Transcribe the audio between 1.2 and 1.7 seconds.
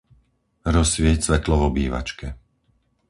svetlo v